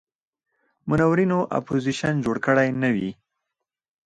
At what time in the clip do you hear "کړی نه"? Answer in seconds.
2.45-2.89